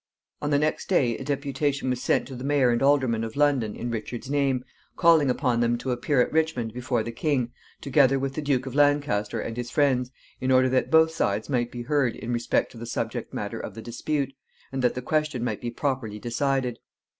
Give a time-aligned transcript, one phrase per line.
[0.41, 3.75] On the next day a deputation was sent to the mayor and aldermen of London
[3.75, 8.33] in Richard's name, calling upon them to appear at Richmond before the king, together with
[8.33, 10.09] the Duke of Lancaster and his friends,
[10.39, 13.75] in order that both sides might be heard in respect to the subject matter of
[13.75, 14.33] the dispute,
[14.71, 16.79] and that the question might be properly decided.